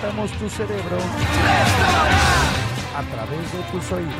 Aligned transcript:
calentamos 0.00 0.30
tu 0.32 0.48
cerebro 0.48 0.96
a 2.96 3.02
través 3.02 3.52
de 3.52 3.62
tus 3.70 3.92
oídos. 3.92 4.14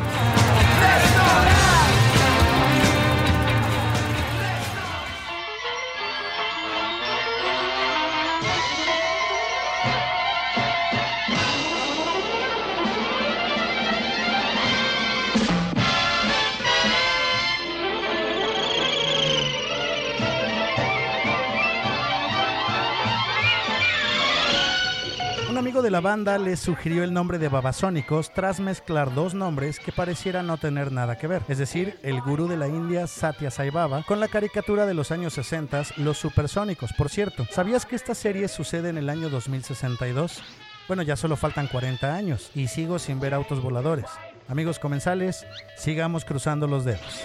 La 25.90 26.00
banda 26.00 26.38
les 26.38 26.60
sugirió 26.60 27.02
el 27.04 27.12
nombre 27.12 27.38
de 27.38 27.48
Babasónicos 27.48 28.32
tras 28.32 28.60
mezclar 28.60 29.14
dos 29.14 29.34
nombres 29.34 29.78
que 29.78 29.92
parecieran 29.92 30.46
no 30.46 30.58
tener 30.58 30.92
nada 30.92 31.16
que 31.16 31.26
ver, 31.26 31.42
es 31.48 31.58
decir, 31.58 31.98
el 32.02 32.20
gurú 32.20 32.48
de 32.48 32.56
la 32.56 32.68
India 32.68 33.06
Satya 33.06 33.50
Sai 33.50 33.70
Baba 33.70 34.02
con 34.02 34.20
la 34.20 34.28
caricatura 34.28 34.86
de 34.86 34.94
los 34.94 35.12
años 35.12 35.32
60, 35.34 35.84
Los 35.96 36.18
Supersónicos. 36.18 36.92
Por 36.92 37.08
cierto, 37.08 37.46
¿sabías 37.50 37.86
que 37.86 37.96
esta 37.96 38.14
serie 38.14 38.48
sucede 38.48 38.90
en 38.90 38.98
el 38.98 39.08
año 39.08 39.30
2062? 39.30 40.42
Bueno, 40.88 41.02
ya 41.02 41.16
solo 41.16 41.36
faltan 41.36 41.68
40 41.68 42.14
años 42.14 42.50
y 42.54 42.68
sigo 42.68 42.98
sin 42.98 43.20
ver 43.20 43.34
autos 43.34 43.62
voladores. 43.62 44.06
Amigos 44.48 44.78
comensales, 44.78 45.46
sigamos 45.76 46.24
cruzando 46.24 46.66
los 46.66 46.84
dedos. 46.84 47.24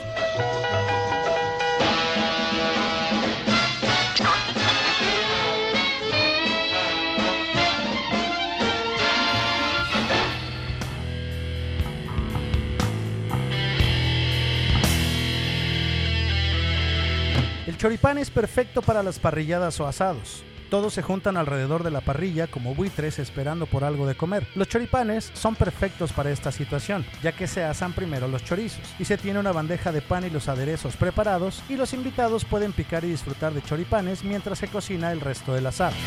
Choripán 17.84 18.18
es 18.18 18.32
perfecto 18.32 18.82
para 18.82 19.04
las 19.04 19.20
parrilladas 19.20 19.78
o 19.82 19.86
asados. 19.86 20.42
Todos 20.70 20.94
se 20.94 21.02
juntan 21.02 21.36
alrededor 21.36 21.84
de 21.84 21.92
la 21.92 22.00
parrilla 22.00 22.48
como 22.48 22.74
buitres 22.74 23.20
esperando 23.20 23.66
por 23.66 23.84
algo 23.84 24.08
de 24.08 24.16
comer. 24.16 24.48
Los 24.56 24.70
choripanes 24.70 25.32
son 25.34 25.58
perfectos 25.58 26.14
para 26.14 26.32
esta 26.32 26.54
situación, 26.54 27.06
ya 27.22 27.34
que 27.34 27.46
se 27.46 27.62
asan 27.62 27.92
primero 27.92 28.30
los 28.30 28.46
chorizos 28.46 28.96
y 29.00 29.04
se 29.04 29.18
tiene 29.18 29.42
una 29.42 29.52
bandeja 29.52 29.92
de 29.92 30.02
pan 30.02 30.24
y 30.26 30.30
los 30.30 30.48
aderezos 30.48 30.96
preparados 30.96 31.62
y 31.68 31.76
los 31.76 31.94
invitados 31.94 32.46
pueden 32.46 32.72
picar 32.72 33.04
y 33.04 33.10
disfrutar 33.10 33.54
de 33.54 33.62
choripanes 33.62 34.24
mientras 34.24 34.60
se 34.60 34.70
cocina 34.70 35.12
el 35.12 35.20
resto 35.20 35.54
del 35.54 35.68
asado. 35.68 35.98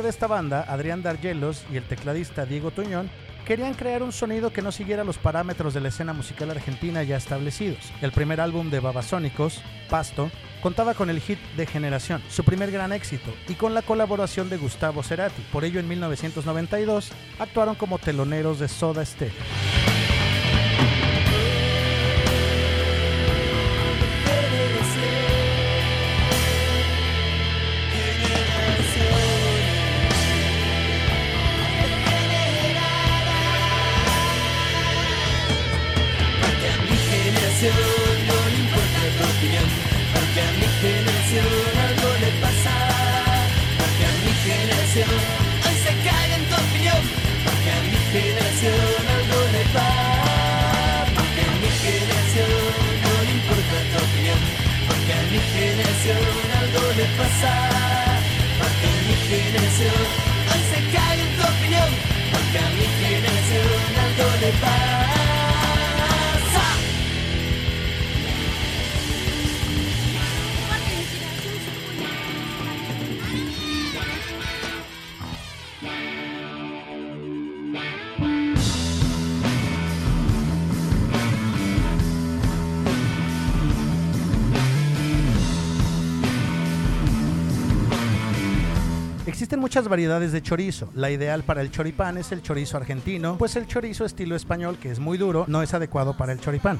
De 0.00 0.08
esta 0.08 0.26
banda, 0.26 0.64
Adrián 0.66 1.02
Dargelos, 1.02 1.64
y 1.70 1.76
el 1.76 1.84
tecladista 1.84 2.46
Diego 2.46 2.70
Tuñón 2.70 3.10
querían 3.44 3.74
crear 3.74 4.02
un 4.02 4.12
sonido 4.12 4.50
que 4.50 4.62
no 4.62 4.72
siguiera 4.72 5.04
los 5.04 5.18
parámetros 5.18 5.74
de 5.74 5.80
la 5.80 5.88
escena 5.88 6.14
musical 6.14 6.50
argentina 6.50 7.02
ya 7.02 7.18
establecidos. 7.18 7.92
El 8.00 8.10
primer 8.10 8.40
álbum 8.40 8.70
de 8.70 8.80
Babasónicos, 8.80 9.60
Pasto, 9.90 10.30
contaba 10.62 10.94
con 10.94 11.10
el 11.10 11.20
hit 11.20 11.38
de 11.58 11.66
Generación, 11.66 12.22
su 12.30 12.42
primer 12.42 12.70
gran 12.70 12.92
éxito, 12.92 13.34
y 13.48 13.54
con 13.54 13.74
la 13.74 13.82
colaboración 13.82 14.48
de 14.48 14.56
Gustavo 14.56 15.02
Cerati. 15.02 15.42
Por 15.52 15.64
ello, 15.64 15.78
en 15.78 15.88
1992, 15.88 17.10
actuaron 17.38 17.74
como 17.74 17.98
teloneros 17.98 18.60
de 18.60 18.68
Soda 18.68 19.04
Stereo. 19.04 19.81
Muchas 89.72 89.88
variedades 89.88 90.32
de 90.32 90.42
chorizo. 90.42 90.90
La 90.94 91.10
ideal 91.10 91.44
para 91.44 91.62
el 91.62 91.70
choripán 91.70 92.18
es 92.18 92.30
el 92.30 92.42
chorizo 92.42 92.76
argentino, 92.76 93.38
pues 93.38 93.56
el 93.56 93.66
chorizo 93.66 94.04
estilo 94.04 94.36
español, 94.36 94.76
que 94.76 94.90
es 94.90 94.98
muy 94.98 95.16
duro, 95.16 95.46
no 95.48 95.62
es 95.62 95.72
adecuado 95.72 96.14
para 96.14 96.34
el 96.34 96.40
choripán. 96.40 96.78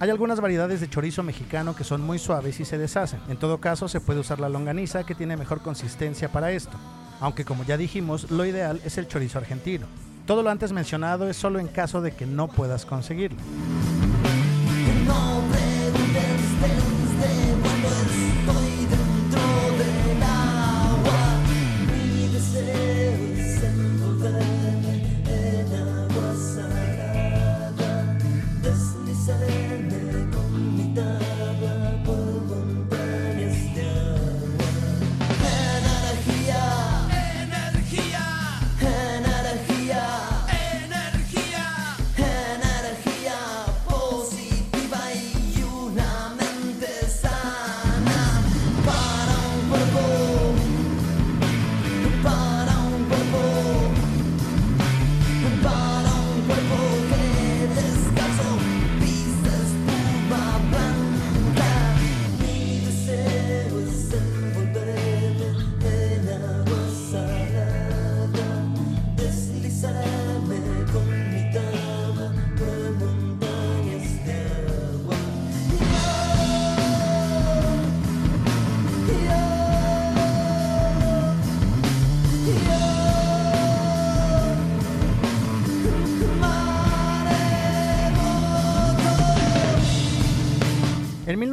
Hay 0.00 0.10
algunas 0.10 0.38
variedades 0.42 0.82
de 0.82 0.90
chorizo 0.90 1.22
mexicano 1.22 1.74
que 1.74 1.82
son 1.82 2.02
muy 2.02 2.18
suaves 2.18 2.60
y 2.60 2.66
se 2.66 2.76
deshacen. 2.76 3.20
En 3.30 3.38
todo 3.38 3.56
caso, 3.56 3.88
se 3.88 4.02
puede 4.02 4.20
usar 4.20 4.38
la 4.38 4.50
longaniza 4.50 5.06
que 5.06 5.14
tiene 5.14 5.38
mejor 5.38 5.62
consistencia 5.62 6.30
para 6.30 6.52
esto. 6.52 6.76
Aunque 7.20 7.46
como 7.46 7.64
ya 7.64 7.78
dijimos, 7.78 8.30
lo 8.30 8.44
ideal 8.44 8.82
es 8.84 8.98
el 8.98 9.08
chorizo 9.08 9.38
argentino. 9.38 9.86
Todo 10.26 10.42
lo 10.42 10.50
antes 10.50 10.72
mencionado 10.72 11.30
es 11.30 11.38
solo 11.38 11.58
en 11.58 11.68
caso 11.68 12.02
de 12.02 12.10
que 12.10 12.26
no 12.26 12.48
puedas 12.48 12.84
conseguirlo. 12.84 13.38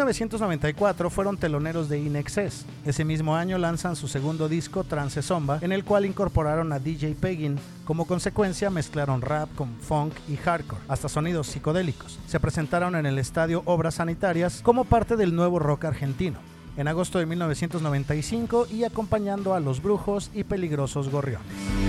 1994 0.04 1.10
fueron 1.10 1.38
teloneros 1.38 1.88
de 1.88 1.98
Inexcess. 1.98 2.66
Ese 2.86 3.06
mismo 3.06 3.38
año 3.38 3.58
lanzan 3.58 3.96
su 3.96 4.10
segundo 4.10 4.50
disco, 4.50 4.84
Trance 4.84 5.22
Zomba, 5.22 5.60
en 5.62 5.72
el 5.72 5.86
cual 5.86 6.06
incorporaron 6.06 6.74
a 6.74 6.80
DJ 6.80 7.16
Peggin. 7.16 7.58
Como 7.86 8.06
consecuencia 8.06 8.70
mezclaron 8.70 9.22
rap 9.22 9.48
con 9.56 9.74
funk 9.78 10.14
y 10.28 10.36
hardcore, 10.36 10.82
hasta 10.90 11.08
sonidos 11.08 11.48
psicodélicos. 11.48 12.20
Se 12.28 12.42
presentaron 12.42 12.98
en 12.98 13.06
el 13.06 13.18
estadio 13.18 13.62
Obras 13.64 13.96
Sanitarias 13.96 14.60
como 14.62 14.84
parte 14.84 15.16
del 15.16 15.36
nuevo 15.36 15.60
rock 15.60 15.86
argentino 15.86 16.38
en 16.76 16.88
agosto 16.88 17.20
de 17.20 17.26
1995 17.26 18.68
y 18.70 18.84
acompañando 18.84 19.54
a 19.54 19.60
Los 19.60 19.82
Brujos 19.82 20.32
y 20.34 20.44
Peligrosos 20.44 21.10
Gorriones. 21.10 21.83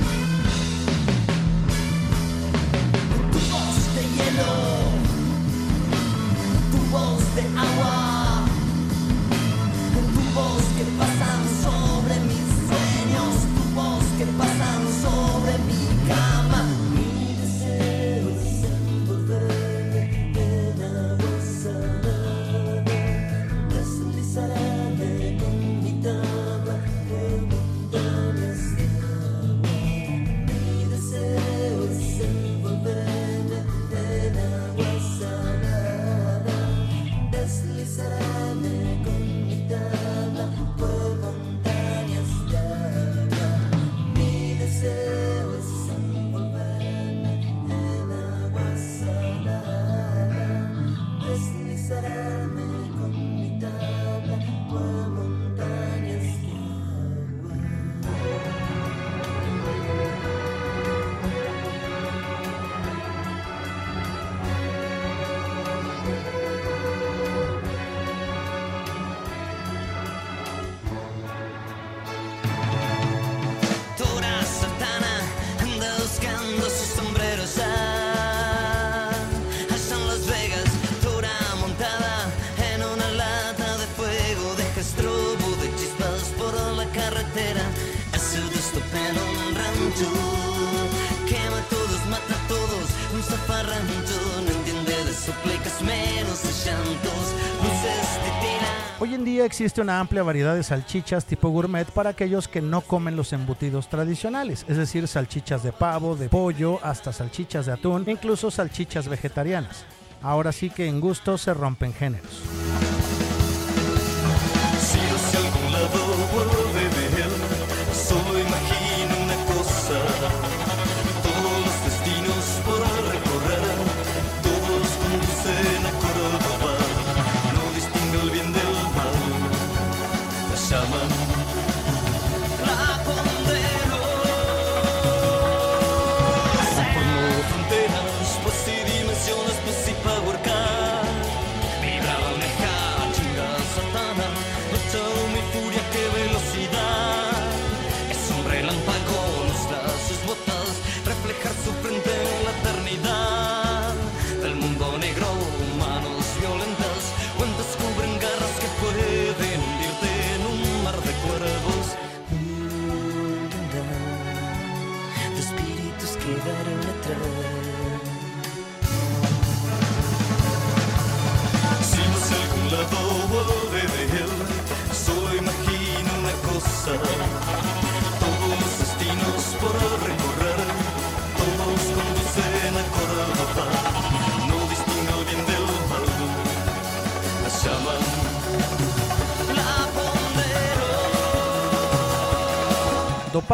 Hoy 99.01 99.15
en 99.15 99.25
día 99.25 99.45
existe 99.45 99.81
una 99.81 100.01
amplia 100.01 100.23
variedad 100.23 100.55
de 100.55 100.63
salchichas 100.63 101.27
tipo 101.27 101.49
gourmet 101.51 101.87
para 101.91 102.11
aquellos 102.11 102.49
que 102.49 102.61
no 102.61 102.81
comen 102.81 103.17
los 103.17 103.33
embutidos 103.33 103.89
tradicionales, 103.89 104.65
es 104.69 104.77
decir, 104.77 105.07
salchichas 105.09 105.63
de 105.63 105.73
pavo, 105.73 106.17
de 106.17 106.29
pollo, 106.29 106.79
hasta 106.83 107.13
salchichas 107.13 107.67
de 107.67 107.73
atún, 107.73 108.05
incluso 108.07 108.51
salchichas 108.51 109.09
vegetarianas. 109.09 109.85
Ahora 110.23 110.53
sí 110.53 110.71
que 110.71 110.89
en 110.89 111.01
gusto 111.01 111.37
se 111.37 111.53
rompen 111.53 111.93
géneros. 111.93 112.43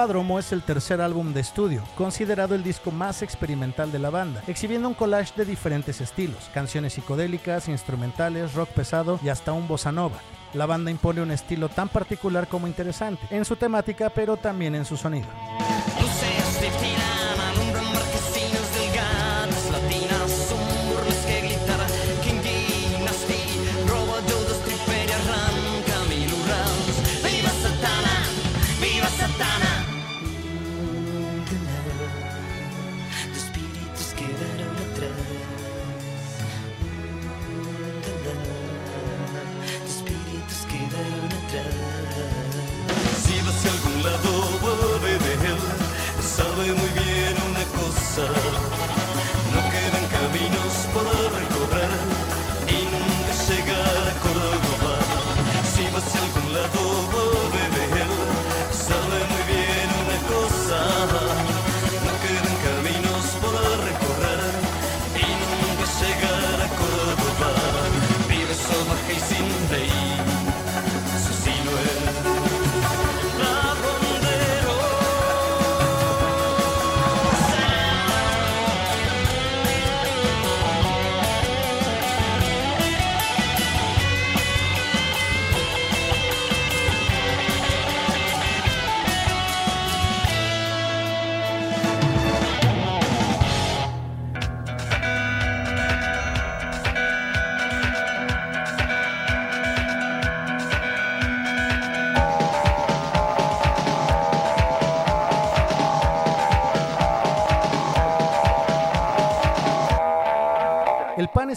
Dopádromo 0.01 0.39
es 0.39 0.51
el 0.53 0.63
tercer 0.63 1.03
álbum 1.03 1.35
de 1.35 1.41
estudio, 1.41 1.85
considerado 1.95 2.55
el 2.55 2.63
disco 2.63 2.91
más 2.91 3.21
experimental 3.21 3.93
de 3.93 3.99
la 3.99 4.09
banda, 4.09 4.43
exhibiendo 4.47 4.89
un 4.89 4.95
collage 4.95 5.35
de 5.37 5.45
diferentes 5.45 6.01
estilos, 6.01 6.49
canciones 6.55 6.95
psicodélicas, 6.95 7.69
instrumentales, 7.69 8.55
rock 8.55 8.71
pesado 8.71 9.21
y 9.23 9.29
hasta 9.29 9.53
un 9.53 9.69
bossa 9.69 9.93
nova. 9.93 10.17
La 10.55 10.65
banda 10.65 10.91
impone 10.91 11.21
un 11.21 11.31
estilo 11.31 11.69
tan 11.69 11.91
particular 11.91 12.49
como 12.49 12.67
interesante, 12.67 13.27
en 13.29 13.45
su 13.45 13.57
temática 13.57 14.09
pero 14.09 14.39
también 14.39 14.75
en 14.75 14.87
su 14.87 14.97
sonido. 14.97 15.29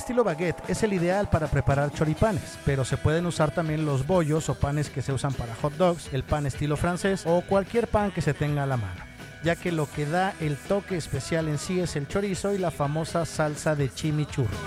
Estilo 0.04 0.26
baguette 0.26 0.62
es 0.68 0.84
el 0.84 0.92
ideal 0.92 1.30
para 1.30 1.48
preparar 1.48 1.90
choripanes, 1.94 2.60
pero 2.66 2.84
se 2.84 2.98
pueden 2.98 3.26
usar 3.26 3.52
también 3.52 3.86
los 3.86 4.06
bollos 4.06 4.50
o 4.50 4.56
panes 4.56 4.90
que 4.90 5.02
se 5.02 5.14
usan 5.14 5.34
para 5.34 5.56
hot 5.56 5.76
dogs, 5.76 6.10
el 6.12 6.24
pan 6.24 6.46
estilo 6.46 6.76
francés 6.76 7.24
o 7.26 7.42
cualquier 7.42 7.88
pan 7.88 8.12
que 8.12 8.22
se 8.22 8.34
tenga 8.34 8.64
a 8.64 8.66
la 8.66 8.76
mano, 8.76 9.02
ya 9.46 9.56
que 9.56 9.72
lo 9.72 9.90
que 9.90 10.06
da 10.06 10.34
el 10.42 10.58
toque 10.58 10.98
especial 10.98 11.48
en 11.48 11.58
sí 11.58 11.80
es 11.80 11.96
el 11.96 12.10
chorizo 12.10 12.54
y 12.54 12.58
la 12.58 12.70
famosa 12.70 13.26
salsa 13.26 13.76
de 13.76 13.94
chimichurri. 13.94 14.58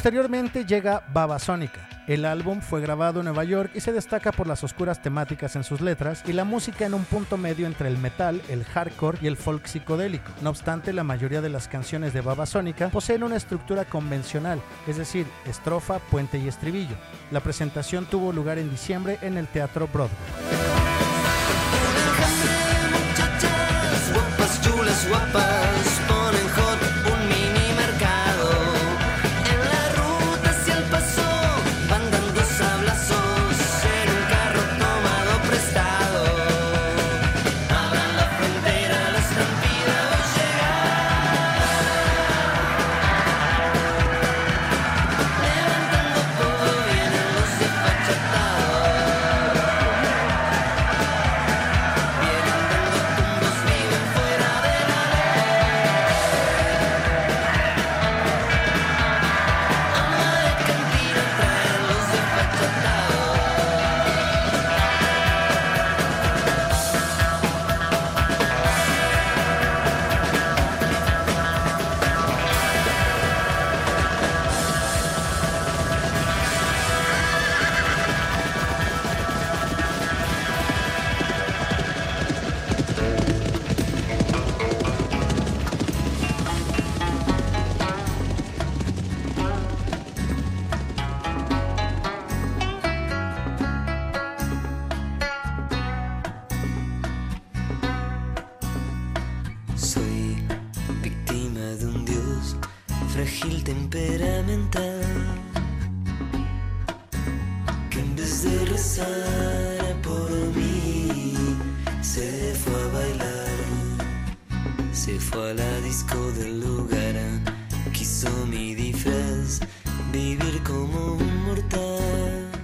Posteriormente 0.00 0.64
llega 0.64 1.02
Babasónica. 1.12 1.86
El 2.06 2.24
álbum 2.24 2.62
fue 2.62 2.80
grabado 2.80 3.20
en 3.20 3.26
Nueva 3.26 3.44
York 3.44 3.72
y 3.74 3.80
se 3.80 3.92
destaca 3.92 4.32
por 4.32 4.46
las 4.46 4.64
oscuras 4.64 5.02
temáticas 5.02 5.56
en 5.56 5.62
sus 5.62 5.82
letras 5.82 6.22
y 6.26 6.32
la 6.32 6.44
música 6.44 6.86
en 6.86 6.94
un 6.94 7.04
punto 7.04 7.36
medio 7.36 7.66
entre 7.66 7.88
el 7.88 7.98
metal, 7.98 8.40
el 8.48 8.64
hardcore 8.64 9.18
y 9.20 9.26
el 9.26 9.36
folk 9.36 9.66
psicodélico. 9.66 10.32
No 10.40 10.48
obstante, 10.48 10.94
la 10.94 11.04
mayoría 11.04 11.42
de 11.42 11.50
las 11.50 11.68
canciones 11.68 12.14
de 12.14 12.22
Babasónica 12.22 12.88
poseen 12.88 13.24
una 13.24 13.36
estructura 13.36 13.84
convencional, 13.84 14.62
es 14.86 14.96
decir, 14.96 15.26
estrofa, 15.44 15.98
puente 15.98 16.38
y 16.38 16.48
estribillo. 16.48 16.96
La 17.30 17.40
presentación 17.40 18.06
tuvo 18.06 18.32
lugar 18.32 18.56
en 18.56 18.70
diciembre 18.70 19.18
en 19.20 19.36
el 19.36 19.48
Teatro 19.48 19.86
Broadway. 19.86 20.16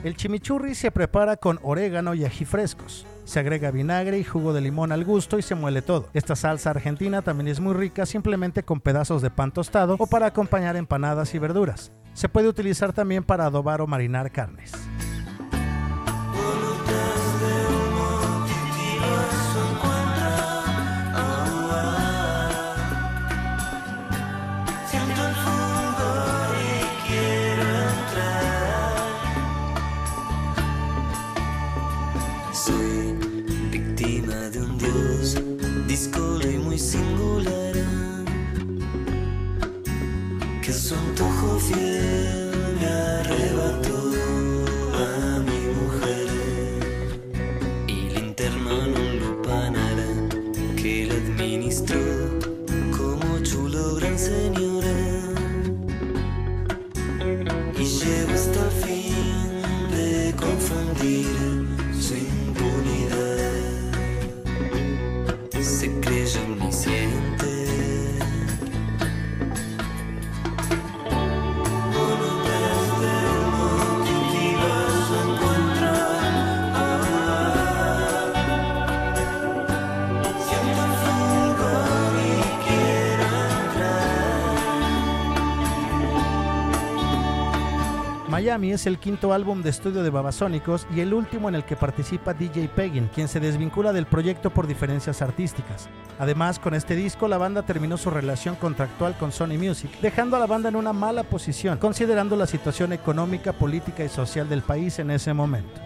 El 0.04 0.16
chimichurri 0.16 0.74
se 0.74 0.90
prepara 0.90 1.36
con 1.36 1.58
orégano 1.62 2.14
y 2.14 2.24
ají 2.24 2.44
frescos. 2.44 3.06
Se 3.24 3.40
agrega 3.40 3.70
vinagre 3.70 4.18
y 4.18 4.24
jugo 4.24 4.52
de 4.52 4.60
limón 4.60 4.92
al 4.92 5.04
gusto 5.04 5.38
y 5.38 5.42
se 5.42 5.54
muele 5.54 5.82
todo. 5.82 6.10
Esta 6.12 6.36
salsa 6.36 6.70
argentina 6.70 7.22
también 7.22 7.48
es 7.48 7.58
muy 7.58 7.74
rica 7.74 8.04
simplemente 8.04 8.62
con 8.62 8.80
pedazos 8.80 9.22
de 9.22 9.30
pan 9.30 9.50
tostado 9.50 9.96
o 9.98 10.06
para 10.06 10.26
acompañar 10.26 10.76
empanadas 10.76 11.34
y 11.34 11.38
verduras. 11.38 11.90
Se 12.12 12.28
puede 12.28 12.48
utilizar 12.48 12.92
también 12.92 13.24
para 13.24 13.46
adobar 13.46 13.80
o 13.80 13.86
marinar 13.86 14.30
carnes. 14.30 14.72
Como 52.97 53.38
chulo 53.42 53.97
gran 53.97 54.18
Miami 88.57 88.73
es 88.73 88.87
el 88.87 88.99
quinto 88.99 89.35
álbum 89.35 89.61
de 89.61 89.69
estudio 89.69 90.03
de 90.03 90.09
Babasónicos 90.09 90.87
y 90.95 91.01
el 91.01 91.12
último 91.12 91.51
en 91.51 91.57
el 91.57 91.64
que 91.64 91.77
participa 91.77 92.33
DJ 92.33 92.71
Peggin, 92.71 93.11
quien 93.14 93.29
se 93.29 93.38
desvincula 93.38 93.92
del 93.92 94.07
proyecto 94.07 94.49
por 94.49 94.66
diferencias 94.66 95.21
artísticas. 95.21 95.90
Además, 96.19 96.59
con 96.59 96.73
este 96.73 96.97
disco 96.97 97.29
la 97.29 97.37
banda 97.37 97.64
terminó 97.64 97.99
su 97.99 98.09
relación 98.09 98.57
contractual 98.57 99.14
con 99.19 99.31
Sony 99.31 99.59
Music, 99.59 99.90
dejando 100.01 100.37
a 100.37 100.38
la 100.38 100.47
banda 100.47 100.71
en 100.71 100.77
una 100.77 100.95
mala 100.95 101.23
posición, 101.23 101.77
considerando 101.77 102.35
la 102.35 102.47
situación 102.47 102.95
económica, 102.95 103.53
política 103.53 104.03
y 104.03 104.09
social 104.09 104.49
del 104.49 104.62
país 104.62 104.99
en 105.01 105.11
ese 105.11 105.35
momento. 105.35 105.79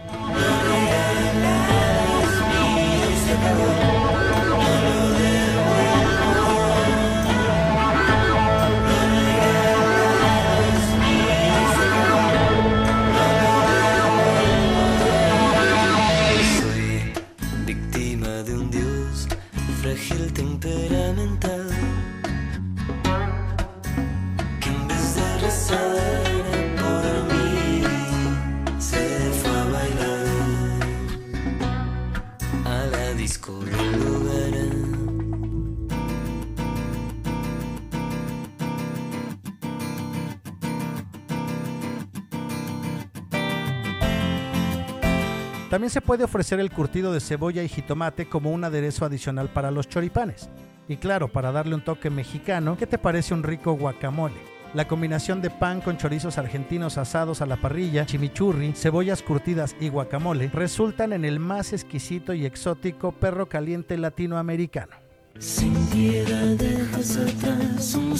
También 45.81 45.93
se 45.93 46.03
puede 46.03 46.25
ofrecer 46.25 46.61
el 46.61 46.71
curtido 46.71 47.11
de 47.11 47.21
cebolla 47.21 47.63
y 47.63 47.69
jitomate 47.69 48.29
como 48.29 48.51
un 48.51 48.65
aderezo 48.65 49.07
adicional 49.07 49.49
para 49.49 49.71
los 49.71 49.89
choripanes. 49.89 50.51
Y 50.89 50.99
claro, 50.99 51.29
para 51.29 51.53
darle 51.53 51.75
un 51.75 51.81
toque 51.81 52.11
mexicano, 52.11 52.77
¿qué 52.77 52.87
te 52.87 52.99
parece 52.99 53.33
un 53.33 53.43
rico 53.43 53.73
guacamole? 53.73 54.37
La 54.75 54.87
combinación 54.87 55.41
de 55.41 55.49
pan 55.49 55.81
con 55.81 55.97
chorizos 55.97 56.37
argentinos 56.37 56.99
asados 56.99 57.41
a 57.41 57.47
la 57.47 57.57
parrilla, 57.57 58.05
chimichurri, 58.05 58.75
cebollas 58.75 59.23
curtidas 59.23 59.75
y 59.81 59.89
guacamole 59.89 60.51
resultan 60.53 61.15
en 61.15 61.25
el 61.25 61.41
más 61.41 61.73
exquisito 61.73 62.35
y 62.35 62.45
exótico 62.45 63.13
perro 63.13 63.49
caliente 63.49 63.97
latinoamericano. 63.97 64.97
Sin 65.39 65.73
piedad 65.87 66.59
dejas 66.59 67.17
atrás 67.17 67.95
un 67.95 68.19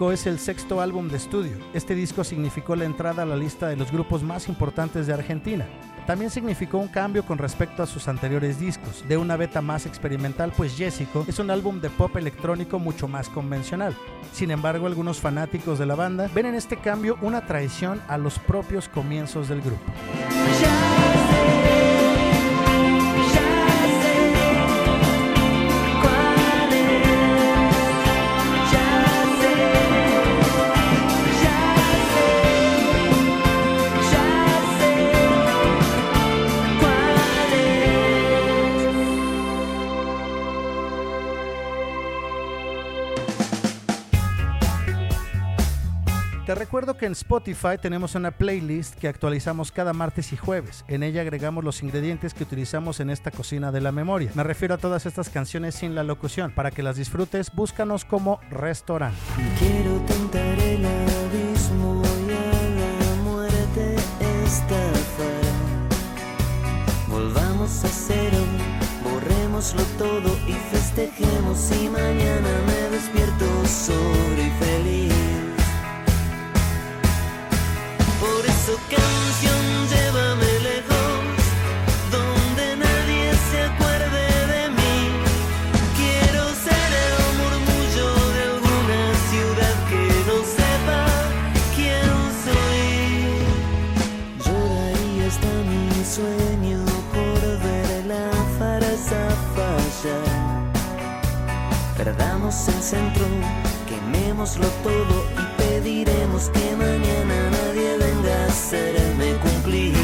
Es 0.00 0.26
el 0.26 0.38
sexto 0.38 0.80
álbum 0.80 1.08
de 1.08 1.16
estudio. 1.16 1.56
Este 1.74 1.94
disco 1.94 2.22
significó 2.22 2.76
la 2.76 2.84
entrada 2.84 3.24
a 3.24 3.26
la 3.26 3.36
lista 3.36 3.66
de 3.66 3.76
los 3.76 3.90
grupos 3.90 4.22
más 4.22 4.48
importantes 4.48 5.08
de 5.08 5.12
Argentina. 5.12 5.66
También 6.06 6.30
significó 6.30 6.78
un 6.78 6.86
cambio 6.86 7.26
con 7.26 7.36
respecto 7.36 7.82
a 7.82 7.86
sus 7.86 8.06
anteriores 8.06 8.60
discos, 8.60 9.04
de 9.08 9.16
una 9.16 9.36
beta 9.36 9.60
más 9.60 9.86
experimental, 9.86 10.52
pues 10.56 10.76
Jessico 10.76 11.26
es 11.28 11.40
un 11.40 11.50
álbum 11.50 11.80
de 11.80 11.90
pop 11.90 12.16
electrónico 12.16 12.78
mucho 12.78 13.08
más 13.08 13.28
convencional. 13.28 13.94
Sin 14.32 14.52
embargo, 14.52 14.86
algunos 14.86 15.18
fanáticos 15.18 15.80
de 15.80 15.86
la 15.86 15.96
banda 15.96 16.30
ven 16.32 16.46
en 16.46 16.54
este 16.54 16.76
cambio 16.76 17.18
una 17.20 17.44
traición 17.44 18.00
a 18.08 18.16
los 18.18 18.38
propios 18.38 18.88
comienzos 18.88 19.48
del 19.48 19.60
grupo. 19.60 19.82
Te 46.48 46.54
recuerdo 46.54 46.96
que 46.96 47.04
en 47.04 47.12
Spotify 47.12 47.76
tenemos 47.78 48.14
una 48.14 48.30
playlist 48.30 48.94
que 48.94 49.06
actualizamos 49.06 49.70
cada 49.70 49.92
martes 49.92 50.32
y 50.32 50.38
jueves. 50.38 50.82
En 50.88 51.02
ella 51.02 51.20
agregamos 51.20 51.62
los 51.62 51.82
ingredientes 51.82 52.32
que 52.32 52.42
utilizamos 52.42 53.00
en 53.00 53.10
esta 53.10 53.30
cocina 53.30 53.70
de 53.70 53.82
la 53.82 53.92
memoria. 53.92 54.30
Me 54.34 54.42
refiero 54.42 54.74
a 54.74 54.78
todas 54.78 55.04
estas 55.04 55.28
canciones 55.28 55.74
sin 55.74 55.94
la 55.94 56.04
locución. 56.04 56.50
Para 56.52 56.70
que 56.70 56.82
las 56.82 56.96
disfrutes, 56.96 57.52
búscanos 57.54 58.06
como 58.06 58.40
restaurante. 58.48 59.18
Quiero 59.58 60.00
tentar 60.06 60.58
el 60.58 60.86
abismo 60.86 62.02
y 62.26 62.32
a 62.32 62.70
la 62.80 63.22
muerte 63.24 63.96
estafar. 64.46 65.42
Volvamos 67.08 67.84
a 67.84 67.88
cero, 67.88 68.38
borrémoslo 69.04 69.82
todo 69.98 70.34
y 70.46 70.54
festejemos. 70.72 71.70
Y 71.72 71.90
mañana 71.90 72.48
me 72.66 72.96
despierto 72.96 73.44
solo 73.66 74.40
y 74.40 74.50
feliz. 74.64 75.47
Por 78.20 78.44
eso 78.46 78.74
canción, 78.90 79.62
llévame 79.88 80.52
lejos, 80.70 81.22
donde 82.10 82.76
nadie 82.76 83.32
se 83.50 83.58
acuerde 83.62 84.26
de 84.54 84.62
mí. 84.70 84.96
Quiero 85.98 86.42
ser 86.66 86.90
el 87.06 87.14
murmullo 87.40 88.08
de 88.34 88.42
alguna 88.52 89.02
ciudad 89.30 89.74
que 89.90 90.04
no 90.28 90.36
sepa 90.58 91.02
quién 91.76 92.10
soy. 92.44 92.84
Yo 94.44 94.56
daría 94.74 95.24
hasta 95.28 95.52
mi 95.70 96.04
sueño 96.04 96.80
por 97.14 97.40
ver 97.64 98.04
la 98.06 98.26
farsa 98.58 99.22
fallar. 99.54 100.72
Perdamos 101.96 102.66
el 102.68 102.82
centro, 102.82 103.26
quemémoslo 103.88 104.66
todo 104.82 105.16
y 105.40 105.47
pediremos 105.80 106.50
que 106.50 106.76
mañana 106.76 107.36
nadie 107.50 107.90
venga 107.98 108.34
a 108.34 108.46
hacerme 108.46 109.28
cumplir. 109.44 109.94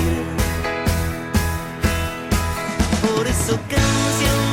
Por 3.03 3.27
eso 3.27 3.59
canción, 3.75 4.44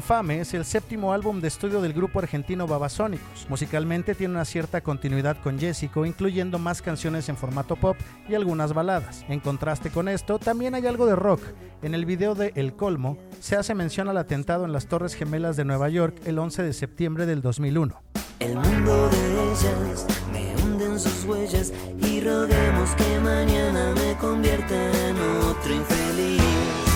Infame 0.00 0.40
es 0.40 0.54
el 0.54 0.64
séptimo 0.64 1.12
álbum 1.12 1.42
de 1.42 1.48
estudio 1.48 1.82
del 1.82 1.92
grupo 1.92 2.20
argentino 2.20 2.66
Babasónicos. 2.66 3.46
Musicalmente 3.50 4.14
tiene 4.14 4.32
una 4.32 4.46
cierta 4.46 4.80
continuidad 4.80 5.36
con 5.42 5.58
Jessico, 5.58 6.06
incluyendo 6.06 6.58
más 6.58 6.80
canciones 6.80 7.28
en 7.28 7.36
formato 7.36 7.76
pop 7.76 7.98
y 8.26 8.34
algunas 8.34 8.72
baladas. 8.72 9.26
En 9.28 9.40
contraste 9.40 9.90
con 9.90 10.08
esto, 10.08 10.38
también 10.38 10.74
hay 10.74 10.86
algo 10.86 11.04
de 11.04 11.16
rock. 11.16 11.42
En 11.82 11.94
el 11.94 12.06
video 12.06 12.34
de 12.34 12.54
El 12.56 12.72
Colmo 12.72 13.18
se 13.40 13.56
hace 13.56 13.74
mención 13.74 14.08
al 14.08 14.16
atentado 14.16 14.64
en 14.64 14.72
las 14.72 14.86
Torres 14.86 15.14
Gemelas 15.14 15.58
de 15.58 15.66
Nueva 15.66 15.90
York 15.90 16.16
el 16.24 16.38
11 16.38 16.62
de 16.62 16.72
septiembre 16.72 17.26
del 17.26 17.42
2001. 17.42 18.02
El 18.38 18.54
mundo 18.54 19.10
de 19.10 19.50
ellas 19.50 20.06
me 20.32 20.98
sus 20.98 21.24
huellas 21.26 21.72
y 21.98 22.22
roguemos 22.22 22.94
que 22.96 23.20
mañana 23.20 23.92
me 23.94 24.16
convierta 24.16 24.74
en 25.08 25.16
otro 25.44 25.74
infeliz. 25.74 26.89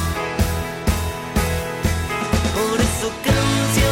Por 3.05 3.13
eso 3.13 3.84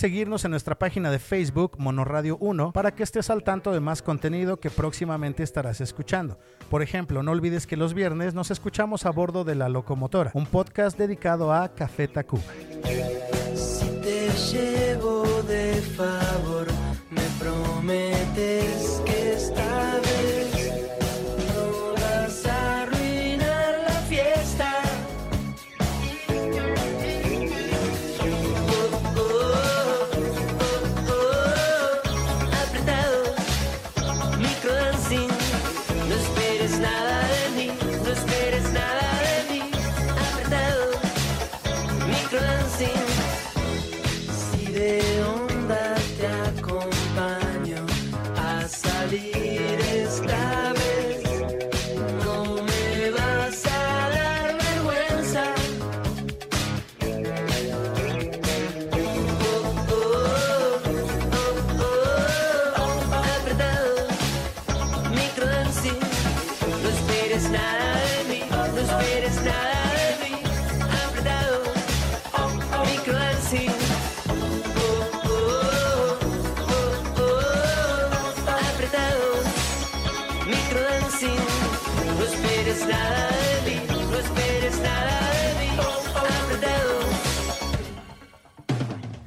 seguirnos 0.00 0.46
en 0.46 0.52
nuestra 0.52 0.78
página 0.78 1.10
de 1.10 1.18
Facebook 1.18 1.72
Monoradio 1.76 2.38
1 2.40 2.72
para 2.72 2.94
que 2.94 3.02
estés 3.02 3.28
al 3.28 3.42
tanto 3.42 3.70
de 3.70 3.80
más 3.80 4.00
contenido 4.00 4.58
que 4.58 4.70
próximamente 4.70 5.42
estarás 5.42 5.82
escuchando. 5.82 6.38
Por 6.70 6.80
ejemplo, 6.80 7.22
no 7.22 7.32
olvides 7.32 7.66
que 7.66 7.76
los 7.76 7.92
viernes 7.92 8.32
nos 8.32 8.50
escuchamos 8.50 9.04
a 9.04 9.10
bordo 9.10 9.44
de 9.44 9.56
La 9.56 9.68
Locomotora, 9.68 10.30
un 10.32 10.46
podcast 10.46 10.96
dedicado 10.96 11.52
a 11.52 11.74
Café 11.74 12.08
Tacuba. 12.08 12.42
Si 13.54 13.86
te 14.00 14.30
llevo 14.30 15.42
de 15.42 15.74
favor, 15.94 16.69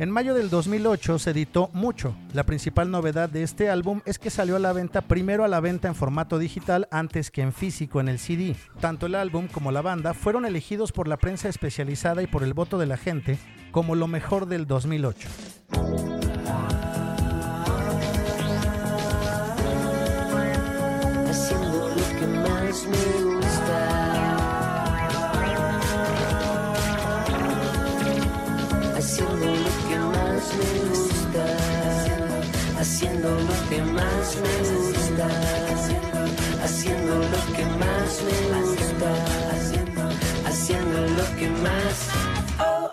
En 0.04 0.12
mayo 0.12 0.34
del 0.34 0.50
2008 0.50 1.18
se 1.18 1.32
editó 1.32 1.70
Mucho. 1.72 2.14
La 2.34 2.44
principal 2.44 2.92
novedad 2.92 3.30
de 3.30 3.42
este 3.42 3.70
álbum 3.70 4.02
es 4.06 4.20
que 4.20 4.30
salió 4.30 4.58
a 4.58 4.60
la 4.60 4.74
venta 4.74 5.00
primero 5.00 5.46
a 5.46 5.48
la 5.48 5.62
venta 5.62 5.88
en 5.88 5.96
formato 5.96 6.40
digital 6.40 6.90
antes 6.92 7.32
que 7.32 7.42
en 7.42 7.54
físico 7.54 8.02
en 8.02 8.10
el 8.10 8.20
CD. 8.20 8.54
Tanto 8.82 9.06
el 9.06 9.16
álbum 9.16 9.48
como 9.48 9.72
la 9.72 9.82
banda 9.82 10.14
fueron 10.14 10.46
elegidos 10.46 10.92
por 10.92 11.08
la 11.08 11.16
prensa 11.16 11.48
especializada 11.48 12.22
y 12.22 12.28
por 12.28 12.44
el 12.44 12.54
voto 12.54 12.78
de 12.78 12.88
la 12.88 12.98
gente 12.98 13.38
como 13.72 13.96
lo 13.96 14.08
mejor 14.08 14.48
del 14.48 14.68
2008. 14.68 15.30
Me 22.88 23.06
gusta. 23.24 23.80
Haciendo 28.98 29.46
lo 29.46 29.72
que 29.88 29.98
más 30.14 30.44
me 30.58 30.70
gusta. 30.90 31.46
Haciendo 32.80 33.30
lo 33.30 33.56
que 33.70 33.80
más 33.98 34.26
me 34.44 34.56
gusta. 34.70 35.28
Haciendo 36.64 37.14
lo 37.34 37.42
que 37.56 37.66
más 37.82 38.12
me 38.26 38.38
gusta. 38.58 39.10
Haciendo 40.48 41.00
lo 41.18 41.26
que 41.38 41.48
más. 41.66 41.98
Oh. 42.60 42.90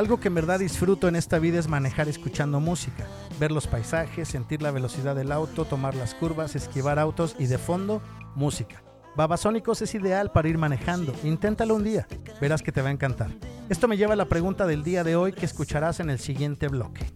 Algo 0.04 0.20
que 0.20 0.28
en 0.28 0.34
verdad 0.34 0.58
disfruto 0.58 1.08
en 1.08 1.16
esta 1.16 1.38
vida 1.38 1.58
es 1.58 1.66
manejar 1.66 2.10
escuchando 2.10 2.60
música, 2.60 3.06
ver 3.40 3.50
los 3.50 3.66
paisajes, 3.66 4.28
sentir 4.28 4.60
la 4.60 4.70
velocidad 4.70 5.16
del 5.16 5.32
auto, 5.32 5.64
tomar 5.64 5.94
las 5.94 6.14
curvas, 6.14 6.54
esquivar 6.54 6.98
autos 6.98 7.34
y 7.38 7.46
de 7.46 7.56
fondo, 7.56 8.02
música. 8.34 8.82
Babasónicos 9.16 9.80
es 9.80 9.94
ideal 9.94 10.30
para 10.30 10.50
ir 10.50 10.58
manejando, 10.58 11.14
inténtalo 11.24 11.74
un 11.74 11.84
día, 11.84 12.06
verás 12.38 12.60
que 12.60 12.70
te 12.70 12.82
va 12.82 12.90
a 12.90 12.92
encantar. 12.92 13.30
Esto 13.70 13.88
me 13.88 13.96
lleva 13.96 14.12
a 14.12 14.16
la 14.16 14.26
pregunta 14.26 14.66
del 14.66 14.84
día 14.84 15.04
de 15.04 15.16
hoy 15.16 15.32
que 15.32 15.46
escucharás 15.46 16.00
en 16.00 16.10
el 16.10 16.18
siguiente 16.18 16.68
bloque. 16.68 17.10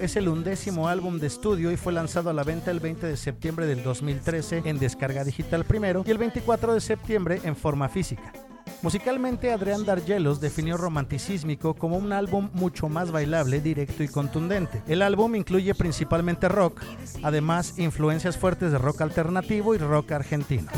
Es 0.00 0.16
el 0.16 0.28
undécimo 0.28 0.88
álbum 0.88 1.18
de 1.18 1.26
estudio 1.26 1.70
y 1.70 1.76
fue 1.76 1.92
lanzado 1.92 2.30
a 2.30 2.32
la 2.32 2.44
venta 2.44 2.70
el 2.70 2.80
20 2.80 3.08
de 3.08 3.16
septiembre 3.18 3.66
del 3.66 3.82
2013 3.82 4.62
en 4.64 4.78
descarga 4.78 5.22
digital 5.22 5.66
primero 5.66 6.02
y 6.06 6.10
el 6.10 6.16
24 6.16 6.72
de 6.72 6.80
septiembre 6.80 7.40
en 7.44 7.54
forma 7.54 7.90
física. 7.90 8.32
Musicalmente, 8.80 9.52
Adrián 9.52 9.84
Dargelos 9.84 10.40
definió 10.40 10.78
Romanticismico 10.78 11.74
como 11.74 11.98
un 11.98 12.14
álbum 12.14 12.48
mucho 12.54 12.88
más 12.88 13.10
bailable, 13.10 13.60
directo 13.60 14.02
y 14.02 14.08
contundente. 14.08 14.82
El 14.88 15.02
álbum 15.02 15.34
incluye 15.34 15.74
principalmente 15.74 16.48
rock, 16.48 16.80
además 17.22 17.74
influencias 17.76 18.38
fuertes 18.38 18.72
de 18.72 18.78
rock 18.78 19.02
alternativo 19.02 19.74
y 19.74 19.78
rock 19.78 20.12
argentino. 20.12 20.70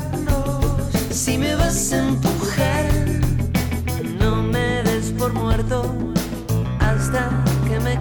Si 1.09 1.37
me 1.37 1.55
vas 1.55 1.93
a 1.93 2.05
empujar, 2.05 2.85
no 4.19 4.43
me 4.43 4.83
des 4.83 5.11
por 5.13 5.31
muerto 5.31 5.95
hasta 6.79 7.29
que 7.65 7.79
me 7.79 7.99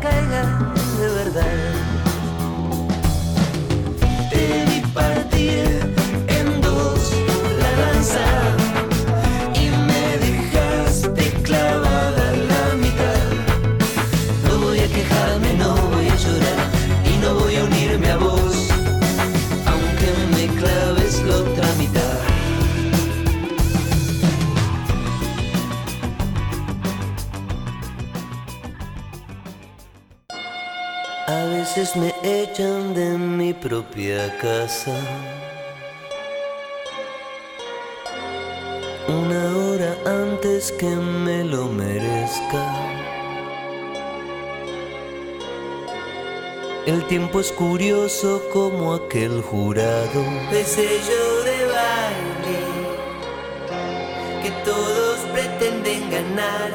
me 32.01 32.15
echan 32.23 32.95
de 32.95 33.19
mi 33.19 33.53
propia 33.53 34.37
casa. 34.39 34.97
Una 39.09 39.43
hora 39.57 39.97
antes 40.05 40.73
que 40.73 40.87
me 41.25 41.45
lo 41.45 41.67
merezca. 41.67 42.65
El 46.87 47.05
tiempo 47.07 47.41
es 47.41 47.53
curioso 47.53 48.43
como 48.53 48.95
aquel 48.95 49.43
jurado 49.43 50.23
de 50.51 50.65
sello 50.65 51.25
de 51.49 51.59
baile 51.77 52.61
que 54.43 54.51
todos 54.65 55.19
pretenden 55.33 56.11
ganar 56.11 56.71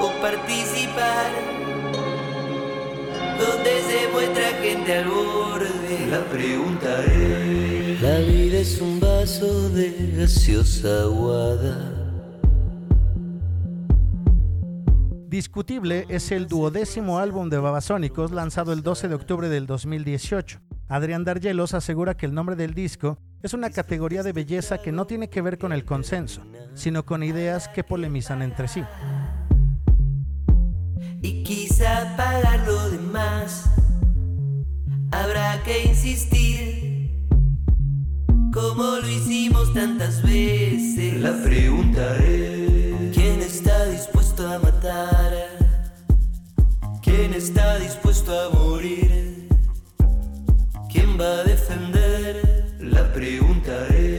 o 0.00 0.08
participar 0.20 1.54
donde 3.46 3.82
se 3.82 4.08
muestra 4.12 4.48
gente 4.62 4.98
al 4.98 5.08
borde. 5.08 6.06
La 6.10 6.24
pregunta 6.24 7.04
es: 7.04 8.02
La 8.02 8.18
vida 8.18 8.58
es 8.58 8.80
un 8.80 9.00
vaso 9.00 9.70
de 9.70 10.12
gaseosa 10.16 11.02
aguada. 11.02 12.04
Discutible 15.28 16.06
es 16.08 16.30
el 16.30 16.46
duodécimo 16.46 17.18
álbum 17.18 17.50
de 17.50 17.58
Babasónicos 17.58 18.30
lanzado 18.30 18.72
el 18.72 18.82
12 18.82 19.08
de 19.08 19.14
octubre 19.16 19.48
del 19.48 19.66
2018. 19.66 20.60
Adrián 20.88 21.24
Dargelos 21.24 21.74
asegura 21.74 22.16
que 22.16 22.26
el 22.26 22.34
nombre 22.34 22.54
del 22.54 22.72
disco 22.72 23.18
es 23.42 23.52
una 23.52 23.70
categoría 23.70 24.22
de 24.22 24.32
belleza 24.32 24.78
que 24.78 24.92
no 24.92 25.06
tiene 25.06 25.28
que 25.28 25.42
ver 25.42 25.58
con 25.58 25.72
el 25.72 25.84
consenso, 25.84 26.42
sino 26.74 27.04
con 27.04 27.22
ideas 27.22 27.68
que 27.68 27.82
polemizan 27.82 28.42
entre 28.42 28.68
sí. 28.68 28.84
Y 31.24 31.42
quizá 31.42 32.14
pagar 32.18 32.66
lo 32.66 32.90
demás. 32.90 33.64
Habrá 35.10 35.62
que 35.62 35.86
insistir, 35.86 37.26
como 38.52 38.82
lo 39.00 39.08
hicimos 39.08 39.72
tantas 39.72 40.22
veces. 40.22 41.14
La 41.20 41.32
pregunta 41.42 42.16
es: 42.18 43.14
¿quién 43.14 43.40
está 43.40 43.86
dispuesto 43.86 44.46
a 44.46 44.58
matar? 44.58 45.32
¿Quién 47.02 47.32
está 47.32 47.78
dispuesto 47.78 48.30
a 48.38 48.50
morir? 48.50 49.48
¿Quién 50.92 51.18
va 51.18 51.40
a 51.40 51.44
defender? 51.44 52.76
La 52.80 53.10
pregunta 53.14 53.72
es: 53.88 54.13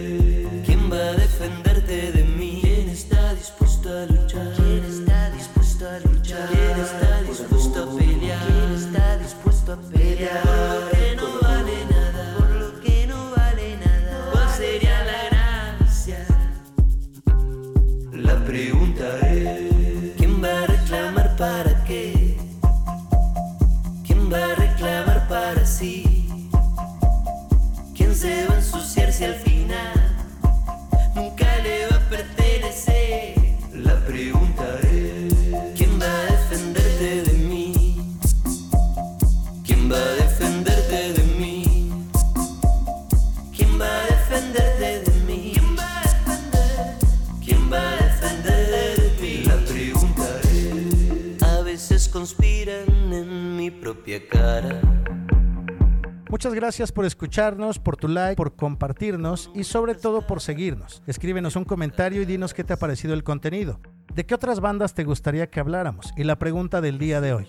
gracias 56.66 56.92
por 56.92 57.06
escucharnos, 57.06 57.78
por 57.78 57.96
tu 57.96 58.08
like, 58.08 58.36
por 58.36 58.56
compartirnos 58.56 59.52
y 59.54 59.66
sobre 59.66 59.94
todo 59.94 60.26
por 60.26 60.42
seguirnos. 60.42 61.04
Escríbenos 61.06 61.56
un 61.56 61.64
comentario 61.64 62.24
y 62.24 62.26
dinos 62.26 62.56
qué 62.56 62.64
te 62.64 62.74
ha 62.74 62.78
parecido 62.78 63.14
el 63.14 63.24
contenido. 63.24 63.80
¿De 64.16 64.26
qué 64.26 64.34
otras 64.34 64.62
bandas 64.62 64.96
te 64.96 65.04
gustaría 65.04 65.48
que 65.52 65.60
habláramos? 65.60 66.12
Y 66.18 66.24
la 66.24 66.40
pregunta 66.40 66.82
del 66.82 66.98
día 66.98 67.22
de 67.22 67.34
hoy. 67.34 67.48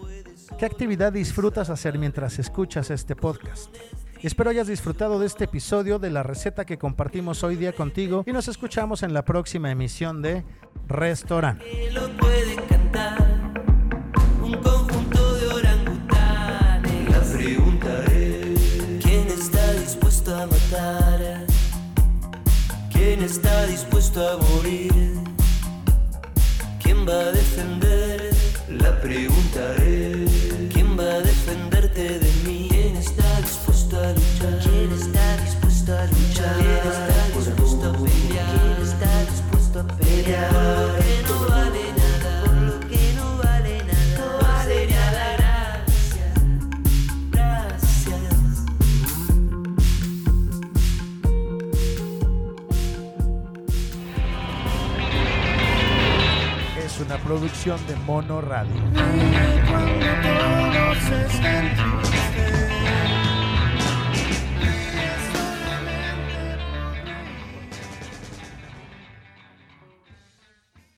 ¿Qué 0.59 0.67
actividad 0.67 1.15
disfrutas 1.15 1.71
hacer 1.71 1.99
mientras 1.99 2.39
escuchas 2.39 2.91
este 2.91 3.17
podcast? 3.17 3.75
Espero 4.21 4.51
hayas 4.51 4.67
disfrutado 4.67 5.19
de 5.19 5.25
este 5.25 5.45
episodio 5.45 5.99
de 5.99 6.11
la 6.11 6.23
receta 6.23 6.67
que 6.67 6.77
compartimos 6.77 7.43
hoy 7.43 7.57
día 7.57 7.73
contigo 7.73 8.23
y 8.27 8.33
nos 8.33 8.49
escuchamos 8.49 9.03
en 9.03 9.15
la 9.15 9.25
próxima 9.25 9.71
emisión 9.71 10.21
de 10.21 10.45
Restaurante. 10.89 11.65
Está 23.27 23.67
dispuesto 23.67 24.21
a 24.29 24.37
morir? 24.37 24.93
¿Quién 26.81 27.07
va 27.07 27.19
a 27.19 27.33
defender? 27.33 28.35
La 28.69 29.01
pregunta 29.01 29.75
es: 29.83 30.31
¿quién 30.73 30.97
va 30.99 31.15
a 31.17 31.21
defenderte 31.21 32.21
de 32.21 32.31
mí? 32.45 32.69
¿Quién 32.71 32.97
está 32.97 33.41
dispuesto 33.41 33.99
a 33.99 34.13
luchar? 34.13 34.61
¿Quién 34.63 34.93
está 34.93 35.37
dispuesto 35.45 35.99
a 35.99 36.05
luchar? 36.07 36.57
¿Quién 36.57 36.93
está 36.93 37.19
dispuesto 37.39 37.89
a 37.89 37.93
pelear? 37.93 38.47
¿Quién 38.55 38.89
está 38.89 39.25
dispuesto 39.33 39.81
a 39.81 39.87
pelear? 39.97 40.96
Es 56.97 57.03
una 57.03 57.19
producción 57.19 57.79
de 57.87 57.95
Mono 58.07 58.41
Radio. 58.41 58.73